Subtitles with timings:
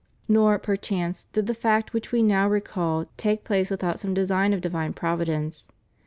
[0.27, 4.59] Nor, perchance, did the fact which We now recall take place without some design of
[4.59, 5.67] divine Providence.